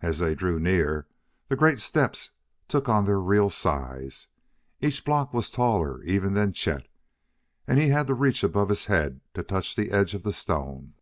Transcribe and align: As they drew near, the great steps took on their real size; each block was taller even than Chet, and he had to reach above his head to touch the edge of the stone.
As 0.00 0.20
they 0.20 0.34
drew 0.34 0.58
near, 0.58 1.06
the 1.48 1.54
great 1.54 1.80
steps 1.80 2.30
took 2.66 2.88
on 2.88 3.04
their 3.04 3.20
real 3.20 3.50
size; 3.50 4.28
each 4.80 5.04
block 5.04 5.34
was 5.34 5.50
taller 5.50 6.02
even 6.04 6.32
than 6.32 6.54
Chet, 6.54 6.88
and 7.66 7.78
he 7.78 7.90
had 7.90 8.06
to 8.06 8.14
reach 8.14 8.42
above 8.42 8.70
his 8.70 8.86
head 8.86 9.20
to 9.34 9.42
touch 9.42 9.76
the 9.76 9.90
edge 9.90 10.14
of 10.14 10.22
the 10.22 10.32
stone. 10.32 10.94